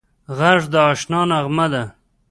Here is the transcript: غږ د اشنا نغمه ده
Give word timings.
غږ 0.37 0.61
د 0.73 0.75
اشنا 0.89 1.21
نغمه 1.29 1.65
ده 1.73 1.83